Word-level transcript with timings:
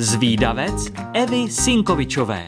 Zvídavec 0.00 0.92
Evy 1.14 1.50
Sinkovičové. 1.50 2.46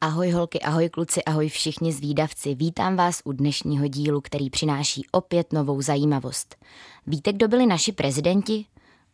Ahoj 0.00 0.30
holky, 0.30 0.60
ahoj 0.60 0.88
kluci, 0.88 1.24
ahoj 1.24 1.48
všichni 1.48 1.92
zvídavci. 1.92 2.54
Vítám 2.54 2.96
vás 2.96 3.22
u 3.24 3.32
dnešního 3.32 3.86
dílu, 3.86 4.20
který 4.20 4.50
přináší 4.50 5.06
opět 5.12 5.52
novou 5.52 5.82
zajímavost. 5.82 6.56
Víte, 7.06 7.32
kdo 7.32 7.48
byli 7.48 7.66
naši 7.66 7.92
prezidenti? 7.92 8.64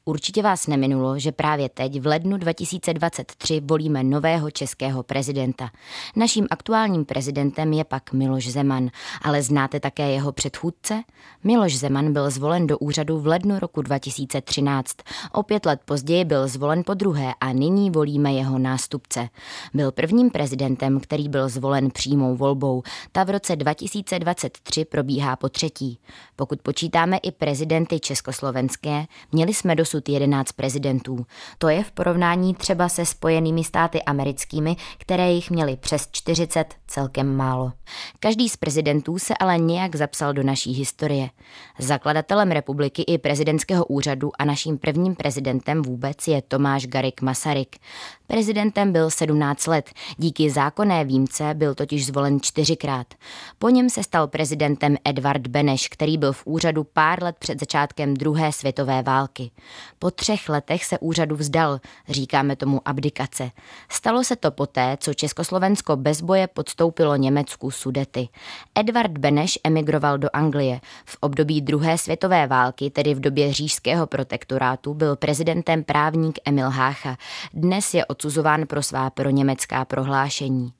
Určitě 0.06 0.42
vás 0.42 0.66
neminulo, 0.66 1.18
že 1.18 1.32
právě 1.32 1.68
teď 1.68 2.00
v 2.00 2.06
lednu 2.06 2.36
2023 2.36 3.60
volíme 3.64 4.02
nového 4.04 4.50
českého 4.50 5.02
prezidenta. 5.02 5.70
Naším 6.16 6.46
aktuálním 6.50 7.04
prezidentem 7.04 7.72
je 7.72 7.84
pak 7.84 8.12
Miloš 8.12 8.48
Zeman, 8.48 8.90
ale 9.22 9.42
znáte 9.42 9.80
také 9.80 10.10
jeho 10.10 10.32
předchůdce? 10.32 11.02
Miloš 11.44 11.78
Zeman 11.78 12.12
byl 12.12 12.30
zvolen 12.30 12.66
do 12.66 12.78
úřadu 12.78 13.20
v 13.20 13.26
lednu 13.26 13.58
roku 13.58 13.82
2013. 13.82 14.96
O 15.32 15.42
pět 15.42 15.66
let 15.66 15.80
později 15.84 16.24
byl 16.24 16.48
zvolen 16.48 16.82
po 16.86 16.94
druhé 16.94 17.34
a 17.40 17.52
nyní 17.52 17.90
volíme 17.90 18.32
jeho 18.32 18.58
nástupce. 18.58 19.28
Byl 19.74 19.92
prvním 19.92 20.30
prezidentem, 20.30 21.00
který 21.00 21.28
byl 21.28 21.48
zvolen 21.48 21.90
přímou 21.90 22.36
volbou. 22.36 22.82
Ta 23.12 23.24
v 23.24 23.30
roce 23.30 23.56
2023 23.56 24.84
probíhá 24.84 25.36
po 25.36 25.48
třetí. 25.48 25.98
Pokud 26.36 26.60
počítáme 26.62 27.16
i 27.16 27.30
prezidenty 27.32 28.00
československé, 28.00 29.06
měli 29.32 29.54
jsme 29.54 29.74
dosud 29.74 29.93
dosud 29.94 30.08
11 30.08 30.52
prezidentů. 30.52 31.26
To 31.58 31.68
je 31.68 31.84
v 31.84 31.92
porovnání 31.92 32.54
třeba 32.54 32.88
se 32.88 33.06
spojenými 33.06 33.64
státy 33.64 34.02
americkými, 34.02 34.76
které 34.98 35.32
jich 35.32 35.50
měly 35.50 35.76
přes 35.76 36.08
40, 36.12 36.74
celkem 36.86 37.36
málo. 37.36 37.72
Každý 38.20 38.48
z 38.48 38.56
prezidentů 38.56 39.18
se 39.18 39.34
ale 39.40 39.58
nějak 39.58 39.94
zapsal 39.94 40.32
do 40.32 40.42
naší 40.42 40.72
historie. 40.72 41.30
Zakladatelem 41.78 42.50
republiky 42.50 43.02
i 43.02 43.18
prezidentského 43.18 43.84
úřadu 43.84 44.30
a 44.38 44.44
naším 44.44 44.78
prvním 44.78 45.14
prezidentem 45.14 45.82
vůbec 45.82 46.28
je 46.28 46.42
Tomáš 46.42 46.86
Garik 46.86 47.22
Masaryk. 47.22 47.76
Prezidentem 48.26 48.92
byl 48.92 49.10
17 49.10 49.66
let, 49.66 49.90
díky 50.16 50.50
zákonné 50.50 51.04
výjimce 51.04 51.54
byl 51.54 51.74
totiž 51.74 52.06
zvolen 52.06 52.40
čtyřikrát. 52.40 53.06
Po 53.58 53.68
něm 53.68 53.90
se 53.90 54.02
stal 54.02 54.28
prezidentem 54.28 54.96
Edvard 55.04 55.46
Beneš, 55.46 55.88
který 55.88 56.18
byl 56.18 56.32
v 56.32 56.42
úřadu 56.44 56.84
pár 56.84 57.22
let 57.22 57.36
před 57.38 57.60
začátkem 57.60 58.14
druhé 58.14 58.52
světové 58.52 59.02
války. 59.02 59.50
Po 59.98 60.10
třech 60.10 60.48
letech 60.48 60.84
se 60.84 60.98
úřadu 60.98 61.36
vzdal, 61.36 61.80
říkáme 62.08 62.56
tomu 62.56 62.80
abdikace. 62.84 63.50
Stalo 63.88 64.24
se 64.24 64.36
to 64.36 64.50
poté, 64.50 64.96
co 65.00 65.14
Československo 65.14 65.96
bez 65.96 66.20
boje 66.20 66.46
podstoupilo 66.46 67.16
Německu 67.16 67.70
Sudety. 67.70 68.28
Edvard 68.74 69.18
Beneš 69.18 69.58
emigroval 69.64 70.18
do 70.18 70.28
Anglie. 70.32 70.80
V 71.04 71.16
období 71.20 71.60
druhé 71.60 71.98
světové 71.98 72.46
války, 72.46 72.90
tedy 72.90 73.14
v 73.14 73.20
době 73.20 73.52
říšského 73.52 74.06
protektorátu, 74.06 74.94
byl 74.94 75.16
prezidentem 75.16 75.84
právník 75.84 76.38
Emil 76.44 76.70
Hácha. 76.70 77.16
Dnes 77.54 77.94
je 77.94 78.04
odsuzován 78.14 78.66
pro 78.66 78.82
svá 78.82 79.10
proněmecká 79.10 79.84
prohlášení. 79.84 80.72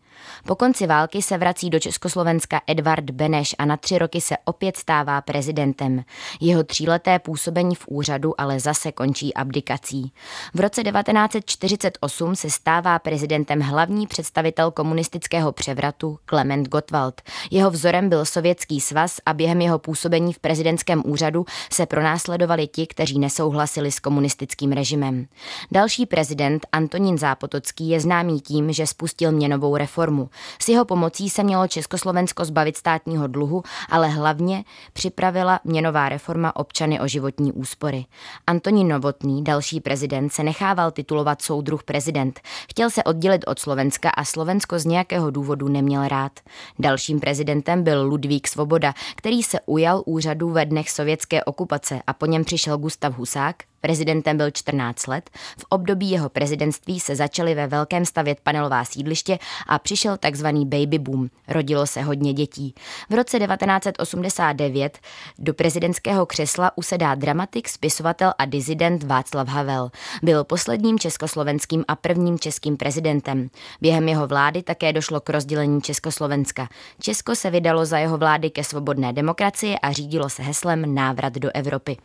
Po 0.47 0.55
konci 0.55 0.87
války 0.87 1.23
se 1.23 1.39
vrací 1.39 1.71
do 1.71 1.81
Československa 1.81 2.61
Edvard 2.67 3.11
Beneš 3.11 3.55
a 3.59 3.65
na 3.65 3.77
tři 3.77 3.99
roky 3.99 4.21
se 4.21 4.37
opět 4.45 4.77
stává 4.77 5.21
prezidentem. 5.21 6.05
Jeho 6.41 6.65
tříleté 6.65 7.19
působení 7.19 7.75
v 7.75 7.85
úřadu 7.89 8.41
ale 8.41 8.61
zase 8.61 8.93
končí 8.93 9.35
abdikací. 9.35 10.13
V 10.55 10.61
roce 10.61 10.83
1948 10.83 12.37
se 12.37 12.51
stává 12.51 12.99
prezidentem 12.99 13.61
hlavní 13.61 14.07
představitel 14.07 14.71
komunistického 14.71 15.53
převratu 15.53 16.19
Klement 16.27 16.69
Gottwald. 16.69 17.23
Jeho 17.51 17.71
vzorem 17.71 18.09
byl 18.09 18.25
Sovětský 18.25 18.81
svaz 18.81 19.21
a 19.27 19.35
během 19.35 19.61
jeho 19.61 19.79
působení 19.79 20.33
v 20.33 20.39
prezidentském 20.39 21.03
úřadu 21.07 21.47
se 21.73 21.87
pronásledovali 21.87 22.67
ti, 22.67 22.87
kteří 22.87 23.19
nesouhlasili 23.19 23.93
s 23.93 24.01
komunistickým 24.01 24.73
režimem. 24.73 25.27
Další 25.73 26.07
prezident 26.07 26.67
Antonín 26.73 27.19
Zápotocký 27.19 27.89
je 27.89 28.01
známý 28.01 28.41
tím, 28.41 28.73
že 28.73 28.87
spustil 28.87 29.33
měnovou 29.33 29.77
reformu 29.77 30.04
reformu. 30.05 30.31
S 30.59 30.69
jeho 30.69 30.85
pomocí 30.85 31.31
se 31.31 31.43
mělo 31.43 31.69
Československo 31.69 32.45
zbavit 32.45 32.77
státního 32.77 33.27
dluhu, 33.27 33.63
ale 33.91 34.09
hlavně 34.09 34.65
připravila 34.93 35.61
měnová 35.65 36.09
reforma 36.09 36.57
občany 36.57 37.01
o 37.01 37.09
životní 37.09 37.53
úspory. 37.53 38.05
Antonín 38.47 38.89
Novotný, 38.89 39.45
další 39.45 39.81
prezident, 39.81 40.33
se 40.33 40.43
nechával 40.43 40.91
titulovat 40.91 41.43
soudruh 41.43 41.83
prezident. 41.83 42.41
Chtěl 42.71 42.91
se 42.91 43.05
oddělit 43.05 43.45
od 43.47 43.59
Slovenska 43.59 44.11
a 44.11 44.25
Slovensko 44.25 44.79
z 44.79 44.85
nějakého 44.85 45.31
důvodu 45.31 45.69
neměl 45.69 46.09
rád. 46.09 46.33
Dalším 46.79 47.21
prezidentem 47.21 47.83
byl 47.83 48.07
Ludvík 48.07 48.49
Svoboda, 48.49 48.95
který 49.17 49.43
se 49.43 49.59
ujal 49.67 50.03
úřadu 50.07 50.51
ve 50.51 50.65
dnech 50.67 50.91
sovětské 50.91 51.45
okupace 51.45 52.03
a 52.07 52.13
po 52.13 52.27
něm 52.27 52.45
přišel 52.45 52.79
Gustav 52.79 53.19
Husák, 53.19 53.57
Prezidentem 53.85 54.37
byl 54.37 54.51
14 54.51 55.07
let. 55.07 55.31
V 55.59 55.65
období 55.69 56.11
jeho 56.11 56.29
prezidentství 56.29 57.01
se 57.01 57.17
začaly 57.17 57.55
ve 57.55 57.67
velkém 57.67 58.05
stavět 58.05 58.41
panelová 58.43 58.85
sídliště 58.85 59.39
a 59.67 59.79
přišel 59.79 60.17
takzvaný 60.17 60.67
baby 60.67 60.99
boom. 60.99 61.29
Rodilo 61.49 61.87
se 61.87 62.03
hodně 62.03 62.33
dětí. 62.33 62.75
V 63.11 63.15
roce 63.15 63.39
1989 63.39 64.99
do 65.39 65.55
prezidentského 65.55 66.27
křesla 66.27 66.73
usedá 66.77 67.15
dramatik, 67.15 67.69
spisovatel 67.69 68.33
a 68.39 68.45
dizident 68.45 69.03
Václav 69.03 69.49
Havel. 69.49 69.91
Byl 70.23 70.45
posledním 70.45 70.99
československým 70.99 71.85
a 71.89 71.97
prvním 71.97 72.39
českým 72.39 72.77
prezidentem. 72.77 73.51
Během 73.81 74.09
jeho 74.09 74.27
vlády 74.27 74.63
také 74.63 74.93
došlo 74.93 75.21
k 75.21 75.31
rozdělení 75.31 75.83
Československa. 75.83 76.69
Česko 77.01 77.35
se 77.35 77.51
vydalo 77.51 77.87
za 77.87 77.99
jeho 77.99 78.19
vlády 78.19 78.51
ke 78.51 78.65
svobodné 78.65 79.13
demokracii 79.13 79.79
a 79.79 79.93
řídilo 79.93 80.29
se 80.29 80.43
heslem 80.43 80.95
návrat 80.95 81.33
do 81.33 81.51
Evropy. 81.55 81.97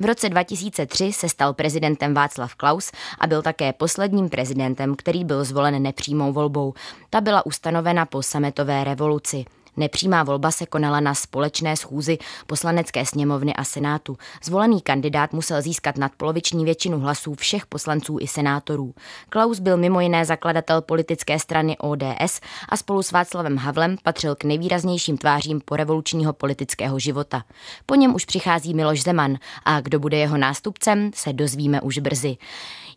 V 0.00 0.04
roce 0.04 0.28
2003 0.28 1.12
se 1.12 1.23
se 1.24 1.28
stal 1.28 1.54
prezidentem 1.54 2.14
Václav 2.14 2.54
Klaus 2.54 2.92
a 3.18 3.26
byl 3.26 3.42
také 3.42 3.72
posledním 3.72 4.28
prezidentem, 4.28 4.96
který 4.96 5.24
byl 5.24 5.44
zvolen 5.44 5.82
nepřímou 5.82 6.32
volbou. 6.32 6.74
Ta 7.10 7.20
byla 7.20 7.46
ustanovena 7.46 8.06
po 8.06 8.22
sametové 8.22 8.84
revoluci. 8.84 9.44
Nepřímá 9.76 10.22
volba 10.22 10.50
se 10.50 10.66
konala 10.66 11.00
na 11.00 11.14
společné 11.14 11.76
schůzi 11.76 12.18
poslanecké 12.46 13.06
sněmovny 13.06 13.54
a 13.54 13.64
senátu. 13.64 14.16
Zvolený 14.44 14.80
kandidát 14.80 15.32
musel 15.32 15.62
získat 15.62 15.98
nadpoloviční 15.98 16.64
většinu 16.64 17.00
hlasů 17.00 17.34
všech 17.34 17.66
poslanců 17.66 18.18
i 18.20 18.26
senátorů. 18.26 18.94
Klaus 19.28 19.60
byl 19.60 19.76
mimo 19.76 20.00
jiné 20.00 20.24
zakladatel 20.24 20.80
politické 20.80 21.38
strany 21.38 21.78
ODS 21.78 22.40
a 22.68 22.76
spolu 22.76 23.02
s 23.02 23.12
Václavem 23.12 23.56
Havlem 23.56 23.96
patřil 24.02 24.34
k 24.34 24.44
nejvýraznějším 24.44 25.18
tvářím 25.18 25.60
porevolučního 25.64 26.32
politického 26.32 26.98
života. 26.98 27.44
Po 27.86 27.94
něm 27.94 28.14
už 28.14 28.24
přichází 28.24 28.74
Miloš 28.74 29.02
Zeman 29.02 29.38
a 29.64 29.80
kdo 29.80 29.98
bude 29.98 30.16
jeho 30.16 30.36
nástupcem, 30.36 31.10
se 31.14 31.32
dozvíme 31.32 31.80
už 31.80 31.98
brzy. 31.98 32.36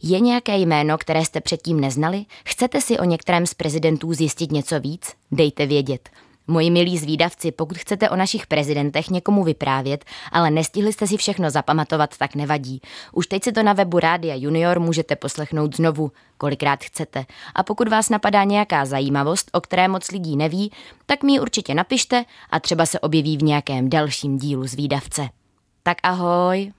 Je 0.03 0.19
nějaké 0.19 0.57
jméno, 0.57 0.97
které 0.97 1.25
jste 1.25 1.41
předtím 1.41 1.79
neznali? 1.79 2.25
Chcete 2.45 2.81
si 2.81 2.99
o 2.99 3.03
některém 3.03 3.45
z 3.45 3.53
prezidentů 3.53 4.13
zjistit 4.13 4.51
něco 4.51 4.79
víc? 4.79 5.13
Dejte 5.31 5.65
vědět. 5.65 6.09
Moji 6.47 6.71
milí 6.71 6.97
zvídavci, 6.97 7.51
pokud 7.51 7.77
chcete 7.77 8.09
o 8.09 8.15
našich 8.15 8.47
prezidentech 8.47 9.09
někomu 9.09 9.43
vyprávět, 9.43 10.05
ale 10.31 10.51
nestihli 10.51 10.93
jste 10.93 11.07
si 11.07 11.17
všechno 11.17 11.49
zapamatovat, 11.49 12.17
tak 12.17 12.35
nevadí. 12.35 12.81
Už 13.13 13.27
teď 13.27 13.43
si 13.43 13.51
to 13.51 13.63
na 13.63 13.73
webu 13.73 13.99
Rádia 13.99 14.35
Junior 14.35 14.79
můžete 14.79 15.15
poslechnout 15.15 15.75
znovu, 15.75 16.11
kolikrát 16.37 16.83
chcete. 16.83 17.25
A 17.55 17.63
pokud 17.63 17.87
vás 17.87 18.09
napadá 18.09 18.43
nějaká 18.43 18.85
zajímavost, 18.85 19.49
o 19.53 19.61
které 19.61 19.87
moc 19.87 20.11
lidí 20.11 20.37
neví, 20.37 20.71
tak 21.05 21.23
mi 21.23 21.31
ji 21.31 21.39
určitě 21.39 21.75
napište 21.75 22.25
a 22.49 22.59
třeba 22.59 22.85
se 22.85 22.99
objeví 22.99 23.37
v 23.37 23.43
nějakém 23.43 23.89
dalším 23.89 24.37
dílu 24.37 24.67
zvídavce. 24.67 25.29
Tak 25.83 25.97
ahoj! 26.03 26.71